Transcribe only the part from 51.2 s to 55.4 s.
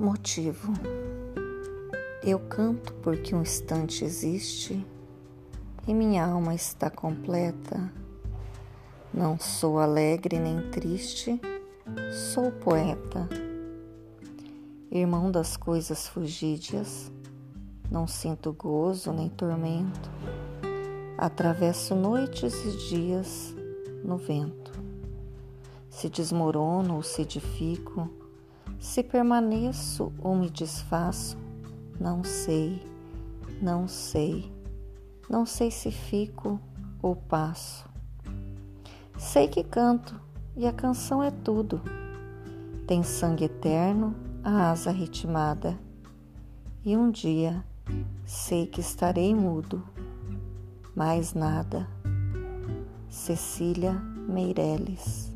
nada. Cecília Meireles